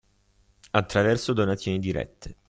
[0.71, 2.35] Attraverso donazioni dirette.